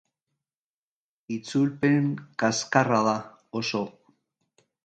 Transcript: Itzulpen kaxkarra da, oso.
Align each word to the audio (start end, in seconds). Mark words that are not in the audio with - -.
Itzulpen 1.35 2.09
kaxkarra 2.45 3.05
da, 3.11 3.17
oso. 3.63 3.87